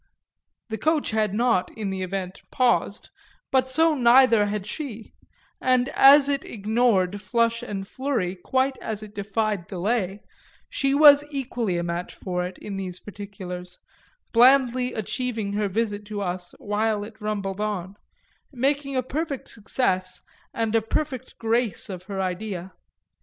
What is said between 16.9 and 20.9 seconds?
it rumbled on, making a perfect success and a